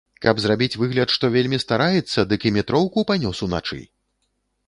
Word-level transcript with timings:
Каб 0.25 0.35
зрабіць 0.43 0.77
выгляд, 0.83 1.09
што 1.17 1.29
вельмі 1.35 1.59
стараецца, 1.65 2.25
дык 2.31 2.41
і 2.51 2.53
метроўку 2.57 2.99
панёс 3.13 3.45
уначы? 3.47 3.81